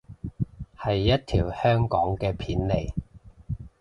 [0.75, 2.91] 係一條香港嘅片嚟